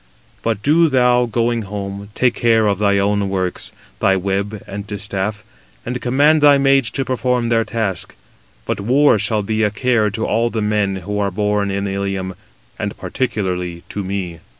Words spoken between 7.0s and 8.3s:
perform their task;